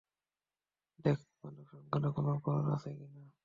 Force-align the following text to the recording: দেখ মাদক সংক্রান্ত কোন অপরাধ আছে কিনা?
দেখ 1.05 1.19
মাদক 1.41 1.65
সংক্রান্ত 1.71 2.05
কোন 2.15 2.25
অপরাধ 2.35 2.65
আছে 2.75 2.89
কিনা? 2.97 3.21